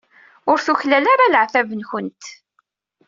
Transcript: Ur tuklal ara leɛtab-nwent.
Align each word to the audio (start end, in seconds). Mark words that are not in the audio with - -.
Ur 0.49 0.57
tuklal 0.65 1.05
ara 1.13 1.31
leɛtab-nwent. 1.33 2.23